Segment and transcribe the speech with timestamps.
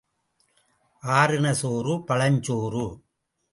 [1.03, 2.85] ஆறின சோறு பழஞ் சோறு.